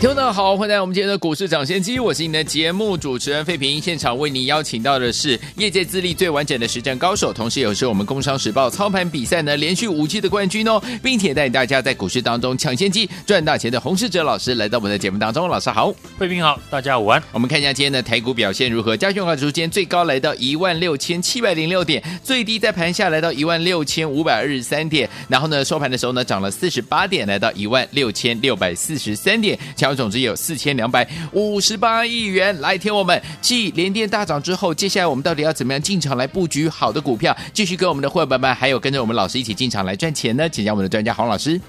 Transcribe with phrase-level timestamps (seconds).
[0.00, 3.80] 听众好，欢迎来到我们今天的股市抢先机，我是你的节目主持人费平。
[3.80, 15.48] 现场为你邀请到的是业界资历最完整的实战高手，同时也是我们工商时报操盘比赛呢连续五季的冠军哦，并且带领大家在股市当中抢先机赚大钱的洪世哲老师来到我们的节目当中。
[15.48, 17.20] 老师好，费平好，大家午安。
[17.32, 18.96] 我们看一下今天的台股表现如何？
[18.96, 29.58] 加权指数今天最高来到一万六千七百零六点，最低在盘下来到一万六千五百二十三点，然后呢收盘的时候呢涨了四十八点，来到一万六千六百四十三点。
[29.94, 40.48] 总值有四千两百五十八亿元，来听我们继联电大涨之后，接下来我们到底要怎么样进场来布局好的股票，继续跟我们的伙伴们，还有跟着我们老师一起进场来赚钱呢？
[40.48, 41.60] 请教我们的专家黄老师。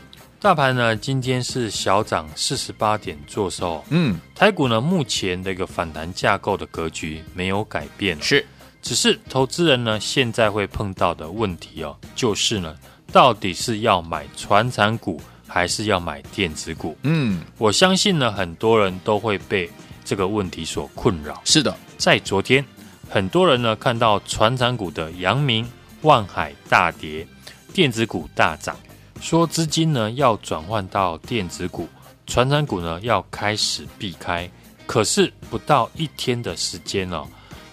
[0.41, 3.83] 大盘呢，今天是小涨四十八点，做收。
[3.89, 8.45] 嗯，台股呢，目前的一个反弹架构的格局没有改变，是，
[8.81, 12.73] 只是投资人呢现在会碰到的问题哦，就是呢，
[13.11, 15.19] 到底是要买传产股？
[15.49, 16.95] 还是要买电子股？
[17.01, 19.69] 嗯，我相信呢，很多人都会被
[20.05, 21.41] 这个问题所困扰。
[21.43, 22.63] 是的，在昨天，
[23.09, 25.69] 很多人呢看到船产股的阳明、
[26.03, 27.27] 万海大跌，
[27.73, 28.77] 电子股大涨，
[29.19, 31.89] 说资金呢要转换到电子股，
[32.27, 34.49] 传产股呢要开始避开。
[34.85, 37.27] 可是不到一天的时间哦。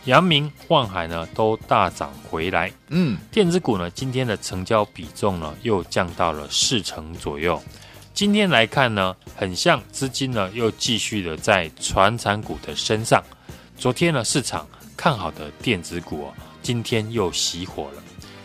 [0.07, 7.61] 阳明、万海呢都大涨回来，嗯，电子股呢今天的成交比重呢又降到了四成左右。
[8.15, 13.23] 今天来看呢，很像资金呢又继续的在传产股的身上。
[13.77, 18.03] 昨天呢市场看好的电子股哦，今天又熄火了。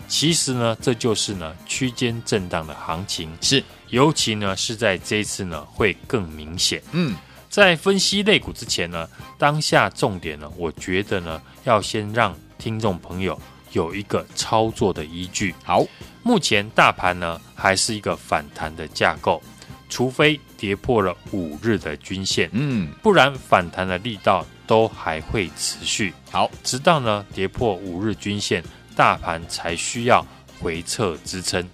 [0.07, 7.15] 其实呢这就是呢区间震荡的行情，是，尤其呢是在这一次呢会更明显，嗯。
[7.51, 9.07] 在分析类股之前呢，
[9.37, 13.37] 当下重点呢，我觉得呢，要先让听众朋友
[13.73, 15.53] 有一个操作的依据。
[15.61, 15.85] 好，
[16.23, 19.43] 目前大盘呢还是一个反弹的架构，
[19.89, 26.13] 除非跌破了五日的均线，嗯，不然反弹的力道都还会持续。
[26.31, 28.63] 好，直到呢跌破五日均线，
[28.95, 30.25] 大盘才需要
[30.61, 31.67] 回撤支撑。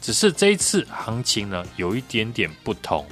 [0.00, 3.04] 只是这一次行情呢有一点点不同。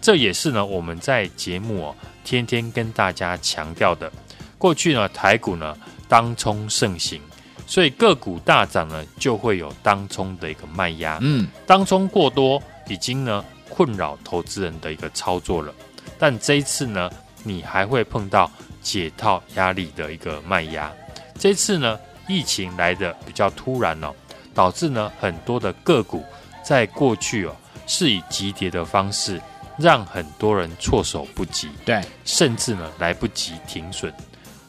[0.00, 4.10] 这也是呢，我们在节目哦，天天跟大家强调的。
[4.56, 5.76] 过去呢，台股呢
[6.08, 7.20] 当冲盛行，
[7.66, 11.18] 所以个股大涨呢，就会有当冲的一个卖压。
[11.20, 15.72] 嗯，当冲过多，已经呢困扰投资人的一个操作了。
[16.18, 17.10] 但这一次呢，
[17.44, 18.50] 你还会碰到
[18.82, 20.92] 解套压力的一个卖压。
[21.38, 21.98] 这次呢，
[22.28, 24.12] 疫情来的比较突然哦，
[24.54, 26.24] 导致呢很多的个股
[26.64, 27.54] 在过去哦
[27.86, 29.40] 是以急跌的方式。
[29.78, 34.12] 让很多人措手不及，对，甚至呢来不及停损，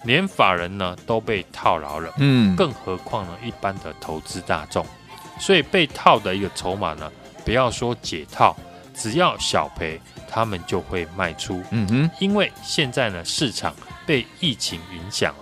[0.04, 4.86] 连法人呢都被套牢了，嗯，更何况呢一般的投资大众，
[5.40, 7.12] 所以被套的一个筹码呢，
[7.44, 8.56] 不要说解套，
[8.94, 10.00] 只要小赔，
[10.30, 15.34] 他们就会卖出，嗯哼，因为现在呢市场被疫情影响，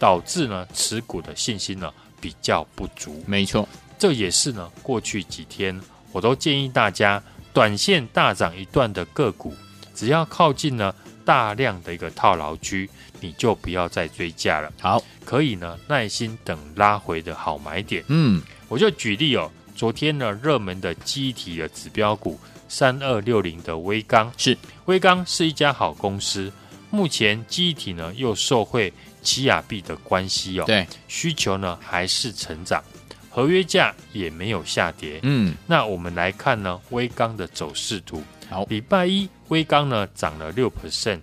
[0.00, 7.22] 导致呢持股的信心呢比较不足，没错，这也是呢过去几天我都建议大家。
[7.52, 9.54] 短线大涨一段的个股，
[9.94, 12.88] 只要靠近呢大量的一个套牢区，
[13.20, 14.72] 你就不要再追价了。
[14.80, 18.02] 好，可以呢耐心等拉回的好买点。
[18.08, 26.50] 嗯，我就举例哦，昨天呢热门的记忆体的指标股三二六零的威刚，是威刚是一家好公司，
[26.90, 28.92] 目前记忆体呢又受惠
[29.22, 32.82] 奇亚币的关系哦，对，需求呢还是成长。
[33.34, 38.22] 合约价也没有下跌，嗯，那我们来看呢，威刚的走势图。
[38.50, 41.18] 好，礼拜一威刚呢涨了六 percent，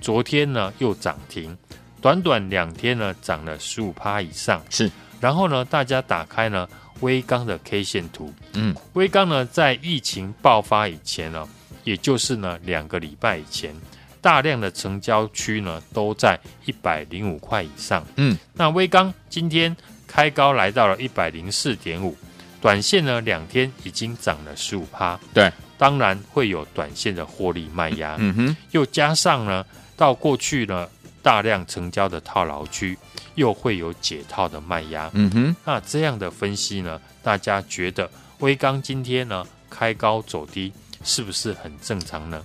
[0.00, 1.56] 昨天呢又涨停，
[2.00, 4.60] 短短两天呢涨了十五趴以上。
[4.70, 4.90] 是，
[5.20, 11.48] 然后呢，大家打开呢威刚的 K 线图，嗯，威刚呢在疫情爆发以前呢，
[11.84, 13.72] 也就是呢两个礼拜以前，
[14.20, 18.04] 大量的成交区呢都在一百零五块以上。
[18.16, 19.76] 嗯，那威刚今天。
[20.12, 22.14] 开高来到了一百零四点五，
[22.60, 29.64] 短线呢两天已经涨了十五趴，对，当然会有短线的获利卖压，嗯哼，又加上呢
[29.96, 30.86] 到过去呢
[31.22, 32.98] 大量成交的套牢区，
[33.36, 38.10] 又会有解套的卖压，嗯哼，那这样的分析呢，大家觉得
[38.40, 40.70] 威刚今天呢开高走低
[41.02, 42.44] 是不是很正常呢？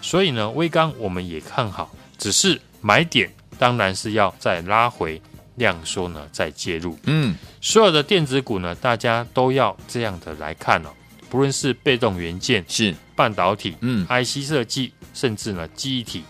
[0.00, 5.20] 所以呢威刚我们也看好，只是买点当然是要再拉回。
[5.58, 6.98] 量缩呢再介入。
[7.04, 10.88] 嗯，所有的电子股呢，大家都要这样的来看哦。
[11.28, 16.24] 不论是被动元件、是半导体、嗯，IC 设计，甚至呢记忆体，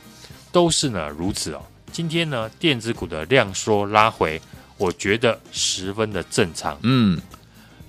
[0.50, 1.62] 都是呢如此哦。
[1.92, 4.40] 今天呢电子股的量缩拉回，
[4.76, 6.76] 我觉得十分的正常。
[6.82, 7.20] 嗯，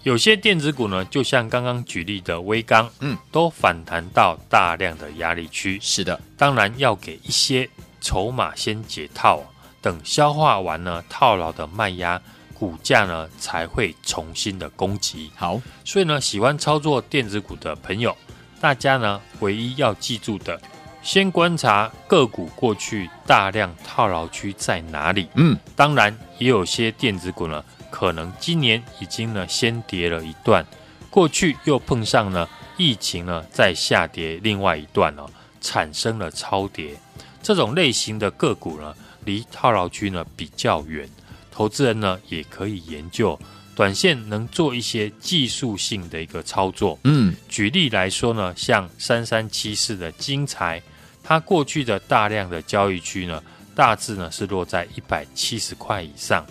[0.03, 5.79] 有些电子股呢，就像刚刚举例的微刚，嗯，都反弹到大量的压力区。
[5.81, 7.67] 是的，当然要给一些
[7.99, 9.43] 筹码先解套，
[9.81, 12.21] 等消化完呢套牢的卖压。
[12.59, 15.31] 股价呢才会重新的攻击。
[15.33, 18.13] 好，所以呢，喜欢操作电子股的朋友，
[18.59, 20.59] 大家呢唯一要记住的，
[21.01, 25.29] 先观察个股过去大量套牢区在哪里。
[25.35, 30.65] 嗯，当然也有些电子股呢，可能今年已经呢先跌了一段，
[31.09, 35.25] 过去又碰上呢疫情呢再下跌另外一段哦，
[35.61, 36.97] 产生了超跌。
[37.41, 38.93] 这种类型的个股呢，
[39.25, 41.09] 离套牢区呢比较远。
[41.51, 43.37] 投资人呢也可以研究
[43.75, 46.97] 短线能做一些技术性的一个操作。
[47.03, 50.81] 嗯，举例来说呢，像三三七四的金财，
[51.23, 53.43] 它过去的大量的交易区呢，
[53.75, 56.45] 大致呢是落在一百七十块以上，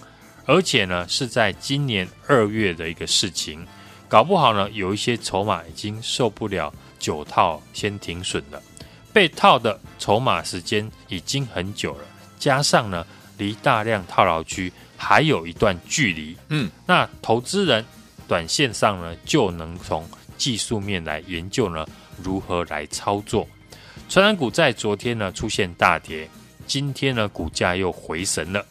[0.47, 3.67] 而且呢是在今年二月的一个事情，
[4.09, 8.63] 搞不好呢有一些筹码已经受不了九套，先停损了，
[9.13, 12.05] 被套的筹码时间已经很久了，
[12.39, 13.07] 加上呢
[13.37, 14.73] 离大量套牢区。
[15.01, 17.85] 还有一段距离，嗯，那投资人
[18.27, 20.05] 短线上呢，就能从
[20.37, 21.87] 技术面来研究呢，
[22.21, 23.47] 如何来操作。
[24.09, 26.29] 传染股在昨天呢出现大跌，
[26.67, 28.67] 今天呢股价又回神了。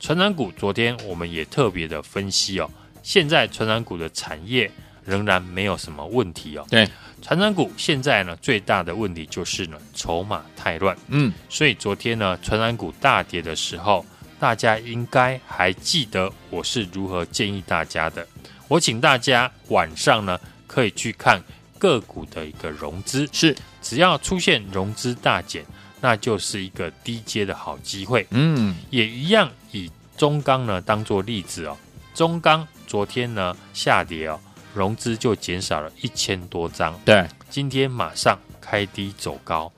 [0.00, 2.68] 传染股昨天我们也特别的分析哦，
[3.04, 4.68] 现在传染股的产业
[5.08, 6.66] 仍然没有什么问题哦。
[6.68, 6.88] 对，
[7.22, 14.04] 传产股现在呢最大的问题就是呢筹码太乱，嗯，所以昨天呢传产股大跌的时候。
[14.40, 18.24] 大家应该还记得我是如何建议大家的。
[18.68, 21.42] 我请大家晚上呢可以去看
[21.76, 23.52] 个股的一个融资，是
[23.82, 25.66] 只要出现融资大减，
[26.00, 28.24] 那就是一个低阶的好机会。
[28.30, 31.76] 嗯，也一样以中钢呢当做例子哦。
[32.14, 34.38] 中钢昨天呢下跌哦，
[34.78, 36.98] 融资就减少了一千多张。
[37.04, 39.70] 对，今天马上开低走高，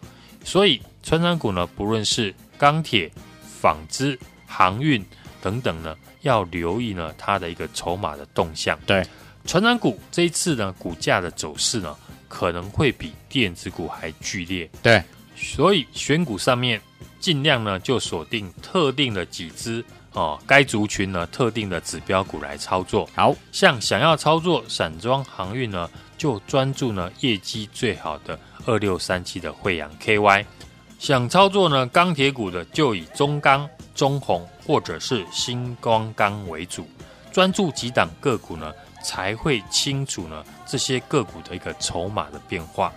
[0.44, 3.10] 所以传产股呢，不论是钢铁、
[3.60, 4.18] 纺织。
[4.52, 5.02] 航运
[5.40, 8.76] 等等呢，要留意呢它的一个筹码的动向。
[8.84, 9.06] 对，
[9.46, 11.96] 船长股这一次呢，股价的走势呢，
[12.28, 14.68] 可能会比电子股还剧烈。
[14.82, 15.00] 对，
[15.36, 16.80] 所以选股上面
[17.20, 23.08] 尽量呢就锁定特定的几只哦，该族群呢特定的指标股来操作。
[23.14, 30.44] 好像想要操作散装航运呢，就专注呢业绩最好的二六三七的惠阳 KY。
[30.98, 33.68] 想操作呢钢铁股的，就以中钢。
[33.92, 36.88] 中红或者是新光钢为主，
[37.30, 38.72] 专注几档个股呢，
[39.04, 42.90] 才会清楚呢这些个股的一个筹码的变化。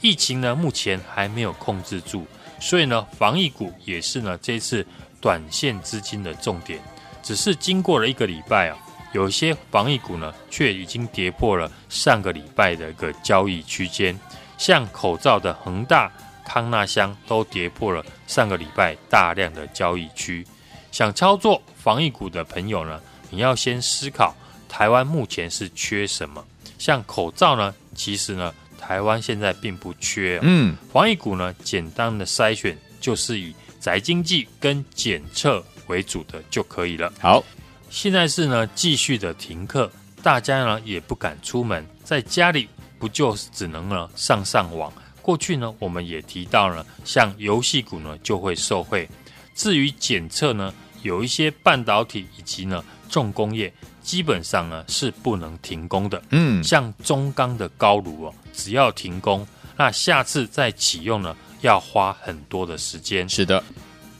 [0.00, 2.26] 疫情呢目前还没有控制住，
[2.58, 4.84] 所以呢防疫股也是呢这次
[5.20, 6.80] 短线资金的重点。
[7.22, 8.78] 只是经过了一个礼拜啊，
[9.12, 14.18] 有一些防疫股呢却已经跌破了上个礼拜的一个交易区间，
[14.56, 16.10] 像口罩的恒大。
[16.42, 20.44] 康纳香都跌破了上个礼拜大量的交易区，
[20.90, 23.00] 想操作防疫股的朋友呢，
[23.30, 24.34] 你要先思考
[24.68, 26.44] 台湾目前是缺什么。
[26.76, 30.40] 像口罩呢，其实呢，台湾现在并不缺哦。
[30.42, 37.12] 嗯，防疫股呢，简单的筛选就是以宅经济跟检测为主的就可以了。
[37.18, 37.42] 好，
[37.88, 39.90] 现在是呢继续的停课，
[40.22, 42.68] 大家呢也不敢出门，在家里
[42.98, 44.92] 不就只能呢上上网。
[45.22, 49.08] 过去呢，我们也提到了，像游戏股呢就会受惠。
[49.54, 50.72] 至于检测呢，
[51.02, 53.72] 有一些半导体以及呢重工业，
[54.02, 56.22] 基本上呢是不能停工的。
[56.30, 59.46] 嗯，像中钢的高炉哦，只要停工，
[59.76, 63.28] 那下次再启用呢，要花很多的时间。
[63.28, 63.62] 是的，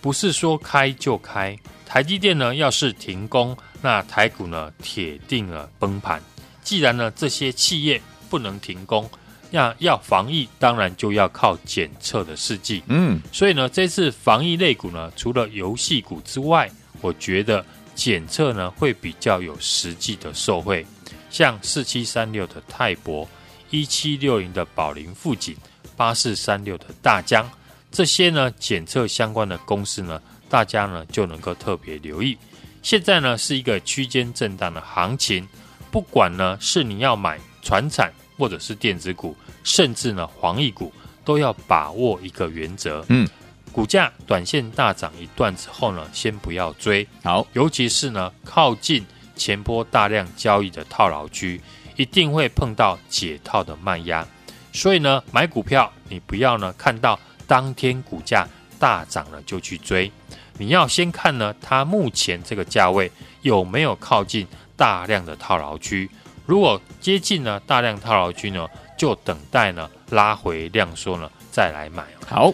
[0.00, 1.59] 不是说开就开。
[1.87, 6.23] 台积电呢，要是停工，那台股呢铁定了崩盘。
[6.62, 9.09] 既然呢这些企业不能停工。
[9.52, 12.85] 那要防疫，当然就要靠检测的试剂。
[12.87, 16.70] 嗯，所以呢，这次防疫类股呢，除了游戏股之外，
[17.00, 17.66] 我觉得
[17.97, 20.87] 检测呢会比较有实际的受惠。
[21.30, 23.28] 像四七三六的泰博、
[23.70, 25.56] 一七六零的宝林富锦、
[26.00, 27.47] 八四三六的大江，
[27.90, 32.38] 这些呢检测相关的公司呢，大家呢就能够特别留意。
[32.80, 35.47] 现在呢是一个区间震荡的行情，
[35.90, 38.11] 不管呢是你要买船产。
[38.38, 40.90] 或者是电子股，甚至呢，防疫股
[41.26, 43.04] 都要把握一个原则。
[43.09, 43.28] 嗯，
[43.71, 47.07] 股价短线大涨一段之后呢，先不要追。
[47.23, 49.04] 好，尤其是呢靠近
[49.37, 51.61] 前波大量交易的套牢区，
[51.97, 54.26] 一定会碰到解套的卖压。
[54.72, 58.46] 所以呢，买股票你不要呢看到当天股价
[58.78, 60.10] 大涨了就去追，
[60.58, 63.10] 你要先看呢它目前这个价位
[63.42, 64.46] 有没有靠近
[64.76, 66.08] 大量的套牢区。
[66.46, 72.04] 如果接近呢大量套牢区呢，就等待呢拉回量缩呢再来买。
[72.26, 72.52] 好。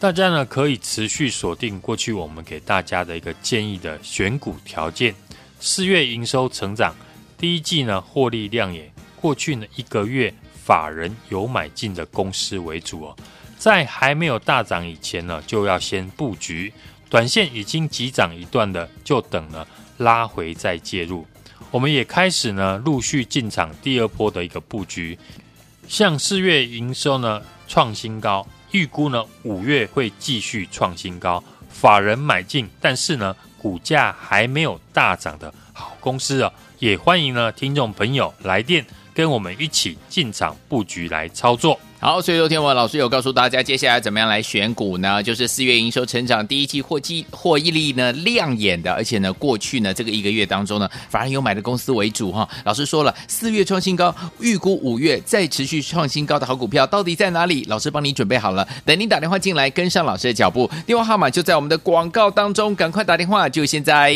[0.00, 5.14] 大家呢可以持续锁定过去我们给大家的一个建议的选股条件。
[5.60, 6.94] 四月营收成长，
[7.38, 8.92] 第一季呢获利亮眼。
[9.18, 10.34] 过去呢一个月
[10.64, 13.16] 法人有买进的公司为主哦，
[13.58, 16.72] 在还没有大涨以前呢就要先布局。
[17.10, 19.68] 短线已经急涨一段的，就等了
[19.98, 21.26] 拉回再介入。
[21.70, 25.18] 我们也开始呢陆续进场第二波的一个布局，
[25.86, 28.46] 像四月营收呢创新高。
[28.70, 41.78] 预估呢，五月会继续创新高，法人买进，但是呢，股价还没有大涨的好公司啊，也欢迎呢听众朋友来电跟我们一起进场布局来操作。
[42.00, 45.22] 好，所以昨天我老师有告诉大家，接下来怎么样来选股呢？
[45.22, 52.46] 就是四月营收成长，第一季获绩获益利呢亮眼的，而且呢过去呢这个一个月当中呢，反而有买的公司为主哈。
[52.64, 57.64] 老师说了，四月创新高，预估五月再持续创新高的好股票到底在哪里？
[57.68, 64.12] 老师帮你准备好了，等您打电话进来跟上老师的脚步，电话号码就在我们的广告当中，赶快打电话，就现在。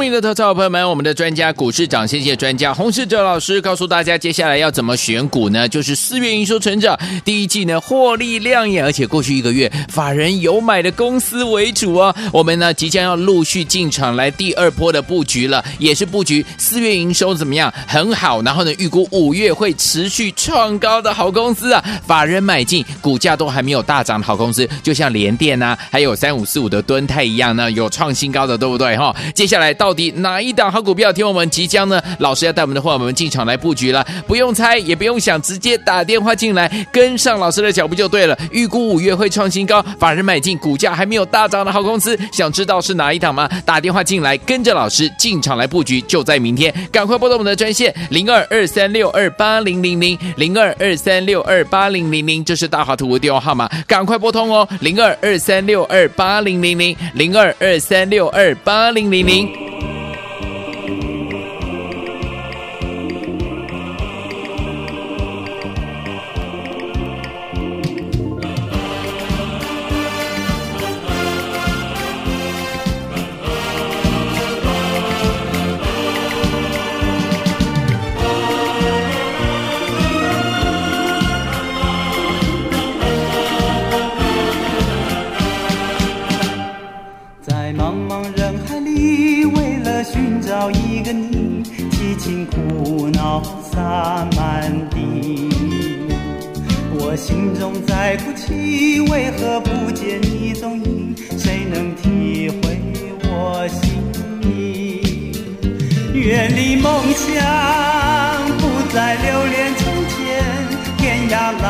[0.00, 5.68] 明的投资朋友们，我们的专家股市长，谢谢专家洪世哲老师告诉大家，接下来要怎么选股呢？
[5.68, 12.14] 就是四月营收成长，第一季呢获利亮眼，而且过去一个月法人有买的公司为主哦。
[12.32, 29.12] 我们呢即将要陆续进场来第二波的布局了，也是布局四月营收怎么样很好，然后呢预估五月会持续创高的好公司啊，法人买进，股价都还没有大涨的好公司，就像联电、啊，还有三五四五的敦泰一样呢，有创新高的，对不对哈？
[29.34, 29.74] 接下来。
[29.80, 31.12] 到到底哪一档好股票？
[31.12, 38.38] 听我们即将呢，老师要带我们的伙伴们进场来布局了，不用猜，也不用想，直接打电话进来，跟上老师的脚步就对了。
[38.52, 43.50] 预估五月会创新高，法人买进，股价还没有大涨的好公司，想知道是哪一档吗？
[43.64, 59.79] 打电话进来，跟着老师进场来布局，就在明天，赶快拨通我们的专线零二二三六二八零零零零二二三六二八零零零，这是大华图的电话号码，赶快拨通哦，零二二三六二八零零零零二二三六二八零零零。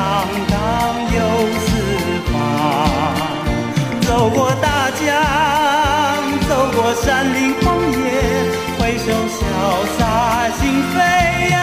[0.00, 0.58] 荡荡
[1.14, 1.18] 游
[1.60, 1.68] 四
[2.32, 2.32] 方
[4.00, 4.98] 走过大江
[6.48, 7.04] 走过山
[7.34, 8.06] 林荒野
[8.78, 9.38] 回首潇
[9.98, 10.00] 洒
[10.56, 10.60] 心
[10.94, 10.96] 飞
[11.50, 11.54] 扬。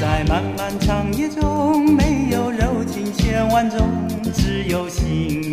[0.00, 3.78] 在漫漫长夜中没有柔情千万种
[4.34, 5.49] 只有心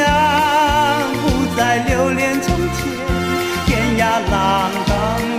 [0.00, 2.88] 不再留恋从前，
[3.66, 5.31] 天涯浪荡。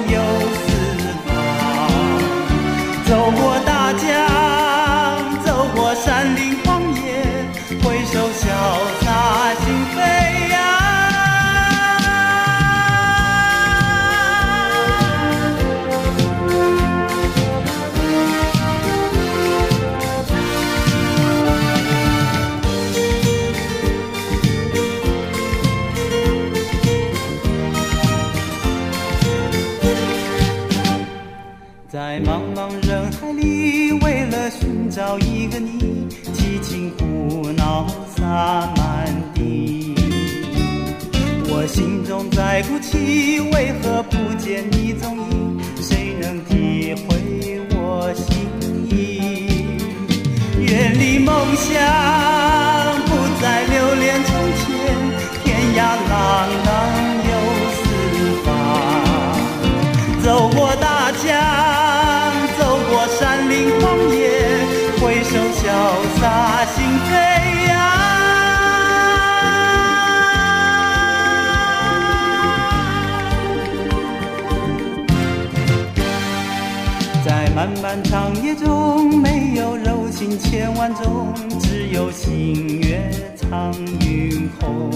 [77.94, 83.00] 漫长夜中，没有柔情千万种，只有星月
[83.36, 83.72] 藏
[84.02, 84.90] 云空。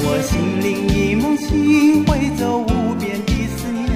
[0.00, 3.88] 我心灵一梦醒，挥走无边的思念，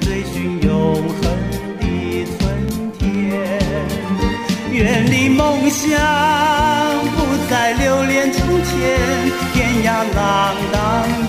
[0.00, 1.22] 追寻永恒
[1.80, 2.40] 的春
[2.96, 3.04] 天。
[4.72, 6.00] 远离梦想，
[7.14, 7.18] 不
[7.50, 8.72] 再留恋从前，
[9.52, 11.19] 天涯浪荡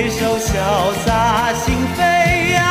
[0.00, 2.02] 野，回首潇洒心飞
[2.54, 2.64] 扬。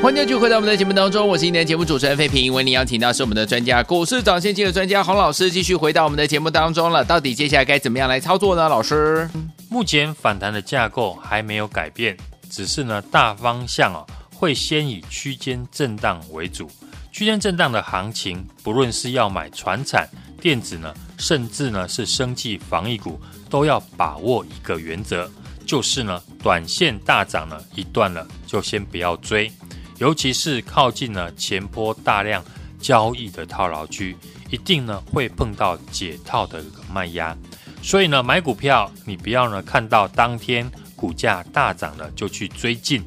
[0.00, 2.52] 欢迎继续回到我们的节目当中，我是今天的节目主持人费平。
[2.52, 7.02] 为您邀请到是我们的专家，股市涨先机的专家洪老师，继续回到我们的节目当中了。
[7.02, 8.68] 到底接下来该怎么样来操作呢？
[8.68, 9.28] 老师？
[9.70, 12.16] 目前反弹的架构还没有改变，
[12.50, 14.04] 只是呢大方向啊
[14.38, 16.70] 会先以区间震荡为主。
[17.10, 20.08] 区间震荡的行情，不论是要买船产、
[20.40, 25.28] 电子呢，甚至呢是生技防疫股，都要把握一个原则，
[25.66, 29.50] 就是呢短线大涨呢一段了，就先不要追，
[29.96, 32.44] 尤其是靠近呢前波大量
[32.80, 34.16] 交易的套牢区，
[34.52, 36.64] 一定呢会碰到解套的
[36.94, 37.36] 卖压。
[37.82, 43.02] 所以呢，买股票你不要呢看到当天股价大涨了就去追进，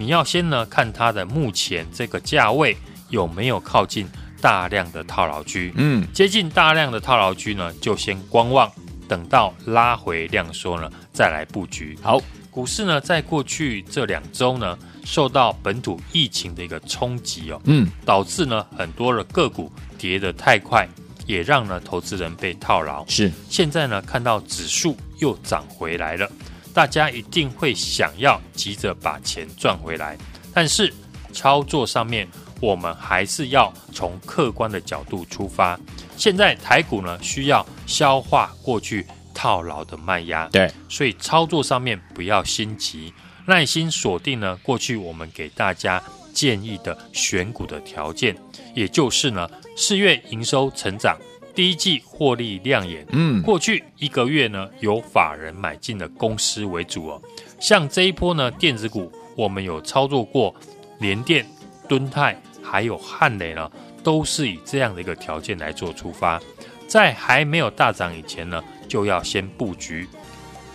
[0.00, 2.74] 你要先呢看它的目前这个价位
[3.10, 4.08] 有没有靠近
[4.40, 8.72] 大量的套牢区，嗯，接近大量的套牢区呢就先观望，
[9.06, 11.98] 等到拉回量缩呢再来布局。
[12.00, 12.18] 好，
[12.50, 20.88] 股市呢在过去这两周呢受到本土疫情的一个冲击哦，嗯，导致呢很多的个股跌得太快。
[21.26, 23.30] 也让呢投资人被套牢，是。
[23.48, 26.28] 现在呢看到指数又涨回来了，
[26.72, 30.16] 大家一定会想要急着把钱赚回来，
[30.54, 30.92] 但是
[31.32, 32.28] 操作上面
[32.60, 35.78] 我们还是要从客观的角度出发。
[36.16, 43.12] 现在台股呢需要消化过去套牢的卖压，对，所以操作上面不要心急，
[43.46, 46.02] 耐心锁定呢过去我们给大家
[46.32, 48.36] 建议的选股的条件，
[48.74, 49.48] 也就是呢。
[49.76, 51.16] 四月营收成长，
[51.60, 53.04] 第一季获利亮眼。
[53.10, 57.22] 嗯，过去一个月呢，由法人买进的公司为主哦。
[57.60, 60.54] 像这一波呢，电子股我们有操作过，
[61.00, 61.46] 联电、
[61.86, 63.70] 敦泰还有汉磊呢，
[64.02, 66.40] 都是以这样的一个条件来做出发。
[66.88, 70.08] 在还没有大涨以前呢，就要先布局。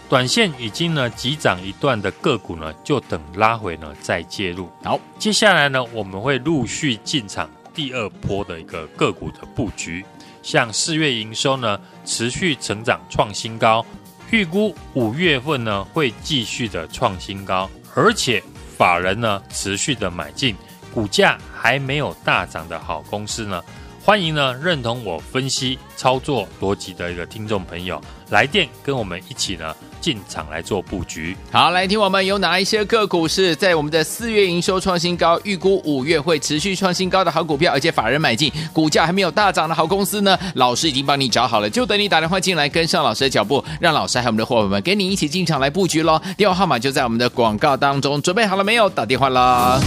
[0.07, 4.69] 短线已经呢急涨一段的个股呢，就等拉回呢再介入。
[4.83, 7.49] 好，接下来呢，我们会陆续进场。
[7.73, 10.05] 第二波的一个个股的布局，
[10.45, 13.83] 像四月营收呢持续成长创新高，
[14.29, 18.41] 预估五月份呢会继续的创新高，而且
[18.77, 20.55] 法人呢持续的买进，
[20.93, 23.59] 股价还没有大涨的好公司呢，
[24.03, 29.75] 欢迎呢认同我分析操作逻辑的一个听众朋友来电跟我们一起呢。
[30.01, 40.37] 进场来做布局，好，来听我们有哪一些个股是在我们的四月营收创新高，预估五月会持续创新高的好股票，而且法人买进，股价还没有大涨的好公司呢？
[40.53, 46.21] 老师已经帮你找好了，就等你打电话进来跟上老师的脚步，让老师还有我们的伙伴们跟你一起进场来布局喽。
[46.37, 48.87] 电话号码就在我们的广告当中，准备好了没有？
[48.87, 49.81] 打电话啦！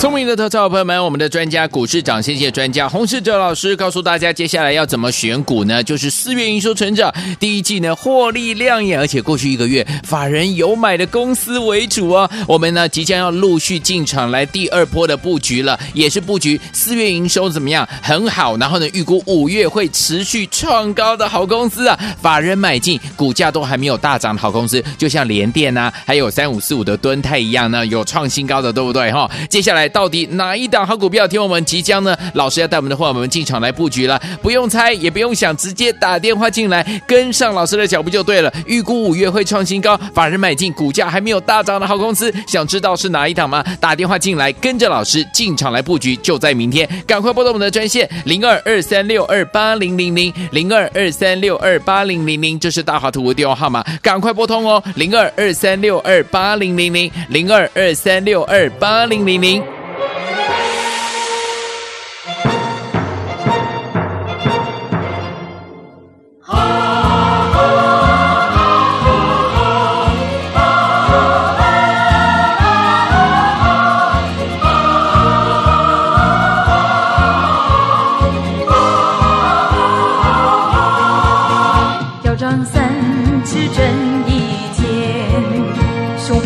[0.00, 5.84] 聪明的投资者朋友们，我们的专家股市长，谢谢专家洪世哲老师告诉大家，接下来要怎么选股呢？
[5.84, 12.30] 就是四月营收成长，第一季呢获利亮眼，而且过去一个月法人有买的公司为主哦。
[12.48, 29.30] 我们呢即将要陆续进场来第二波的布局了，也是布局四月营收怎么样很好，然后呢预估五月会持续创高的好公司啊，法人买进，股价都还没有大涨的好公司，就像联电、啊，还有三五四五的敦泰一样呢，有创新高的，对不对哈？
[29.50, 29.89] 接下来。
[29.90, 31.28] 到底哪一档好股票？
[31.28, 38.52] 听我们即将呢，老师要带我们的伙伴们进场来布局了，不用猜，也不用想，直接打电话进来，跟上老师的脚步就对了。
[38.66, 43.62] 预估五月会创新高，法人买进，股价还没有大涨的好公司，想知道是哪一档吗？
[43.78, 59.79] 打电话进来，跟着老师进场来布局，就在明天，赶快拨动我们的专线零二二三六二八零零零零二二三六二八零零零，这是大华图的电话号码，赶快拨通哦，零二二三六二八零零零零二二三六二八零零零。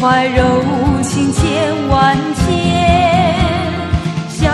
[0.04, 0.44] 怀柔
[1.02, 2.44] 情千万千，
[4.28, 4.50] 潇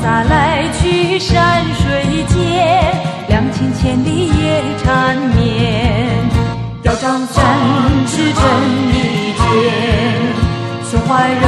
[0.00, 2.90] 洒来去山水间，
[3.28, 6.24] 两情千里也缠绵。
[6.84, 7.44] 要张三
[8.06, 8.42] 尺真
[8.88, 9.44] 意间，
[10.90, 11.46] 胸怀柔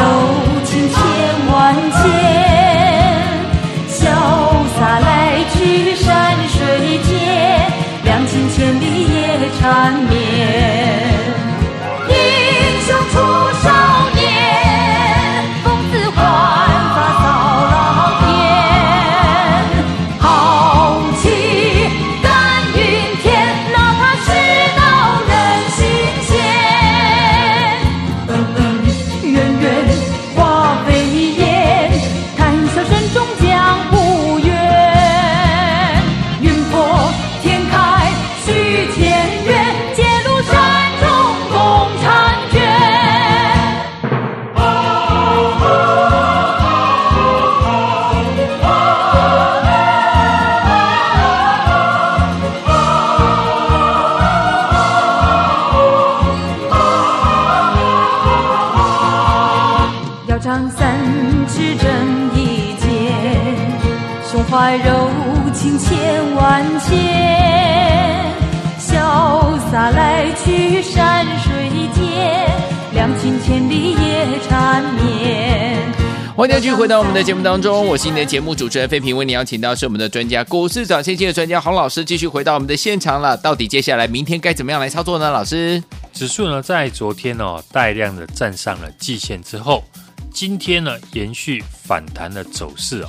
[76.40, 83.36] 欢迎继续回到我们的节目当中，我是你的节目主持人费平，为你邀请到是我们的专家，股市涨先机的专家洪老师，继续回到我们的现场了。
[83.36, 85.30] 到底接下来明天该怎么样来操作呢？
[85.30, 89.84] 老师，指数呢在昨天哦带量的站上了季线之后，
[90.32, 93.08] 今天呢延续反弹的走势哦。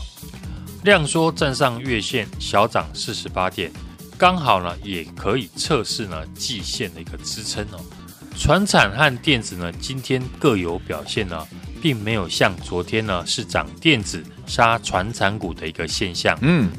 [0.84, 3.72] 量缩站上月线，小涨四十八点，
[4.18, 7.80] 刚好呢也可以测试呢季线的一个支撑哦。
[8.38, 11.48] 传产和电子呢今天各有表现呢，
[11.82, 16.38] 并没有像昨天呢是涨电子杀船产股的一个现象。
[16.42, 16.70] 嗯，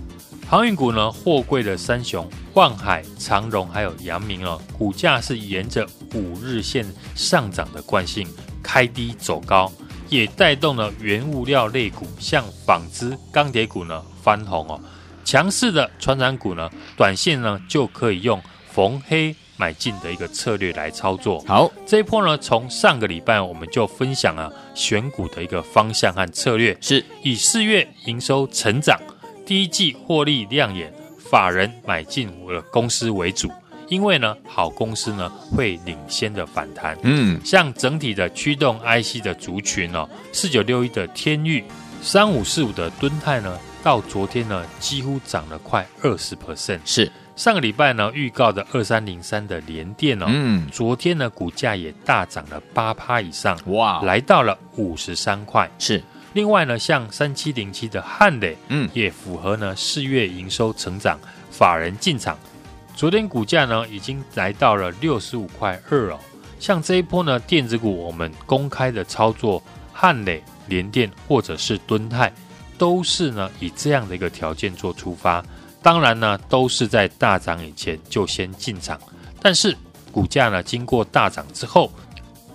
[0.48, 8.26] 航运股呢货柜的三雄万海、长荣还有阳明哦，股价是沿着五日线上涨的惯性
[8.62, 9.70] 开低走高。
[10.08, 14.78] 也带动了原物料类股，像纺织、钢铁股呢翻红哦。
[15.24, 18.38] 强势的船产股呢，短线呢就可以用
[18.70, 21.40] 逢黑买进的一个策略来操作。
[21.46, 27.04] 好，这一波呢，从上个礼拜我们就分享了选股的一个方向和策略，是。
[27.22, 28.98] 以四月营收成长、
[29.46, 33.50] 第一季获利亮眼、法人买进我的公司为主。
[33.88, 41.62] 因为呢，好公司呢会领先的反弹，嗯，像整体的驱动 IC 的族群哦，四九六一的天域，
[42.00, 46.34] 三五四五的敦泰呢，到昨天呢几乎涨了快二十。
[46.34, 56.00] percent，是上个礼拜呢预告的二三零三的联电哦，嗯，昨天呢股价也大涨了八趴以上，哇，来到了五十三块，是。
[56.34, 61.18] 另外呢，像三七零七的汉磊，嗯，也符合呢四月营收成长，
[61.50, 62.38] 法人进场。
[62.94, 66.20] 昨天股价呢已经来到了六十五块二哦，
[66.60, 69.60] 像这一波呢电子股，我们公开的操作，
[69.92, 72.32] 汉磊、联电或者是敦泰，
[72.78, 75.44] 都是呢以这样的一个条件做出发，
[75.82, 78.98] 当然呢都是在大涨以前就先进场，
[79.40, 79.76] 但是
[80.12, 81.92] 股价呢经过大涨之后，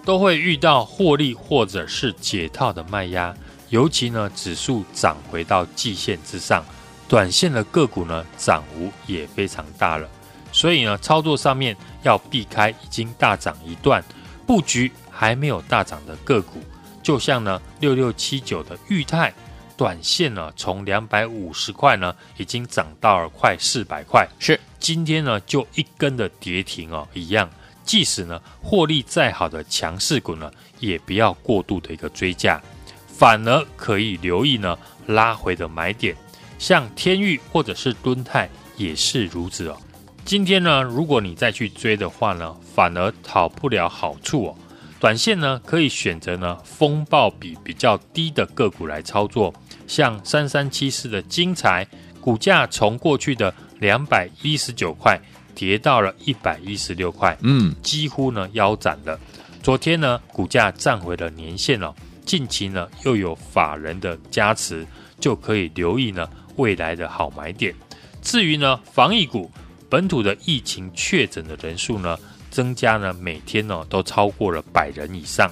[0.05, 3.35] 都会遇到获利或者是解套的卖压，
[3.69, 6.63] 尤其呢指数涨回到季线之上，
[7.09, 10.07] 短线的个股呢涨幅也非常大了。
[10.53, 14.01] 所以呢，操作上面要避开已经大涨一段，
[14.45, 16.61] 布局还没有大涨的个股，
[17.03, 19.33] 就像呢六六七九的裕泰，
[19.77, 27.47] 短线呢从两百五十块呢已经涨到了快四百块，是今天呢就一根的跌停哦一样，
[27.83, 32.61] 即使呢获利再好的强势股呢，也不要过度的一个追价。
[33.07, 36.15] 反而可以留意呢拉回的买点，
[36.59, 39.77] 像天域或者是敦泰也是如此哦。
[40.25, 44.55] 今天呢，如果你再去追的话呢，反而讨不了好处哦。
[44.99, 49.53] 短线呢，可以选择呢风暴比比较低的个股来操作，
[49.87, 51.87] 像三三七四的精材，
[52.21, 55.19] 股价从过去的两百一十九块
[55.55, 59.19] 跌到了一百一十六块，嗯，几乎呢腰斩了。
[59.63, 61.95] 昨天呢，股价站回了年线哦，
[62.25, 64.85] 近期呢又有法人的加持，
[65.19, 67.73] 就可以留意呢未来的好买点。
[68.21, 69.49] 至于呢防疫股。
[69.89, 72.19] 本土的疫情确诊的人数呢，
[72.51, 75.49] 增加呢，每天呢都超过了百人以上。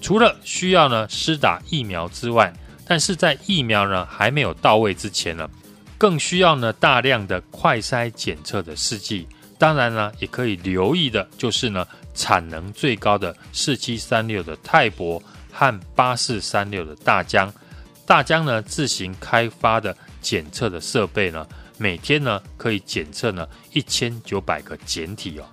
[0.00, 2.52] 除了需要呢施打疫苗之外，
[2.86, 5.50] 但是在疫苗呢还没有到位之前呢，
[5.98, 9.26] 更需要呢大量的快筛检测的试剂。
[9.58, 17.52] 当然呢，也可以留意的就是呢产能最高的四七三六的泰博和八四三六的大疆。
[18.06, 21.46] 大疆呢自行开发的检测的设备呢。
[21.78, 25.44] 每天呢可以检测呢一千九百个检体哦。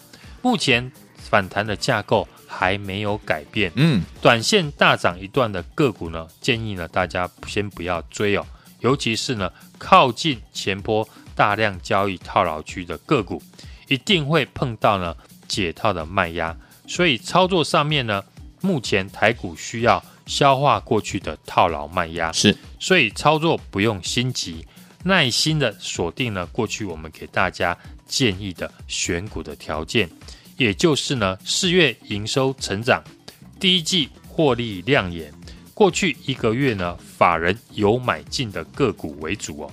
[0.42, 8.46] 目前反弹的架构还没有改变，嗯，短线大涨一段的个股呢，建议呢大家先不要追哦，
[8.80, 13.42] 尤其是呢靠近前波大量交易套牢区的个股，
[13.88, 15.16] 一定会碰到呢
[15.48, 16.56] 解套的卖压，
[16.88, 18.24] 所以操作上面呢，
[18.62, 24.66] 目前台股需要消化过去的套牢卖压，是，所以操作不用心急。
[25.06, 30.10] 耐心的锁定了过去我们给大家建议的选股的条件，
[30.58, 33.04] 也就是呢四月营收成长，
[33.60, 35.34] 第一季获利亮眼，
[35.74, 39.72] 过去一个月呢法人有买进的个股为主哦。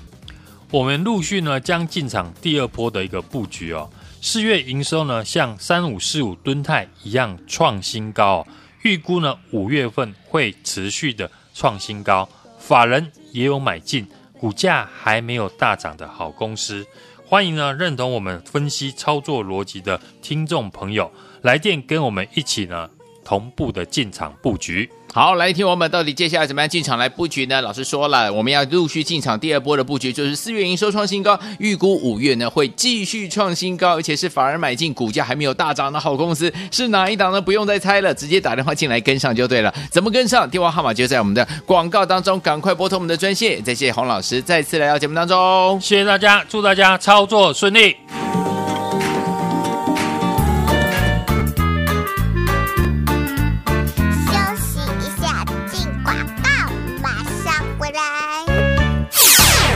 [0.71, 3.91] 我们陆续呢将进场第二波的一个布局哦。
[4.23, 8.47] 四月营收呢像三五四五敦泰一样创新高哦，
[8.83, 14.07] 预估呢五月份会持续的创新高，法人也有买进。
[14.39, 16.87] 股价还没有大涨的好公司，
[17.31, 21.09] 欢迎呢认同我们分析操作逻辑的听众朋友
[21.43, 22.91] 来电跟我们一起呢
[23.25, 24.91] 同步的进场布局。
[25.13, 27.61] 好，来听我们到底接下来怎么样进场来布局呢？
[27.61, 37.41] 老师说了，我们要陆续进场第二波的布局，就是四月营收创新高，预估五月呢会继续创新高，而且是反而买进，股价还没有大涨的好公司是哪一档呢？
[37.41, 39.75] 不用再猜了，直接打电话进来跟上就对了。
[39.91, 40.49] 怎么跟上？
[40.49, 43.61] 电话号码就在我们的广告当中，赶快拨通我们的专线。
[43.65, 47.97] 再谢谢洪老师再次来到节目当中，谢谢大家，祝大家操作顺利。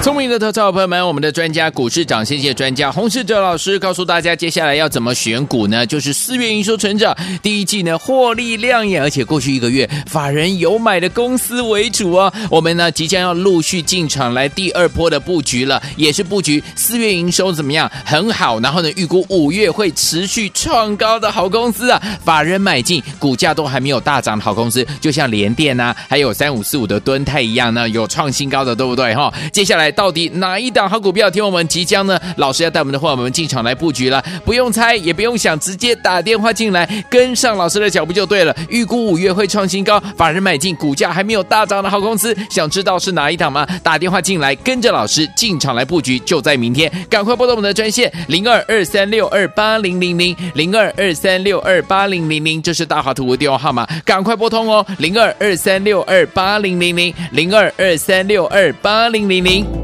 [0.05, 5.87] 聪明的投资者朋友们，我们的专家股市长，谢谢专家洪世哲老师告诉大家，接下来要怎么选股呢？
[5.87, 12.31] 就是四月营收成长，第一季呢获利亮眼，而且过去一个月法人有买的公司为主哦。
[12.51, 29.33] 我们呢即将要陆续进场来第二波的布局了，也是布局四月营收怎么样很好，然后呢预估五月会持续创高的好公司啊，法人买进，股价都还没有大涨的好公司，就像联电啊，还有三五四五的敦泰一样呢，有创新高的，对不对哈？
[29.51, 29.94] 接下来。
[29.95, 31.31] 到底哪一档好股票？
[31.31, 38.55] 听我们即将呢，老师要带我们的伙伴们进场来布局了，不用猜，也不用想，直接打电话进来，跟上老师的脚步就对了。
[38.69, 43.67] 预估五月会创新高，法人买进，股价还没有大涨的好公司，想知道是哪一档吗？
[43.83, 59.84] 打电话进来，跟着老师进场来布局，就在明天，赶快拨通我们的专线零二二三六二八零零零零二二三六二八零零零，这是大华图的电话号码，赶快拨通哦，零二二三六二八零零零零二二三六二八零零零。